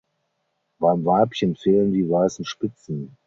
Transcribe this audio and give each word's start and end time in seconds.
Beim 0.79 1.05
Weibchen 1.05 1.55
fehlen 1.55 1.93
die 1.93 2.09
weißen 2.09 2.43
Spitzen. 2.43 3.17